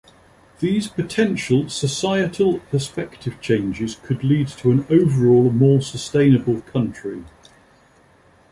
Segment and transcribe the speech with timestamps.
[0.61, 7.23] These potential societal perspective changes could lead to an overall more sustainable country.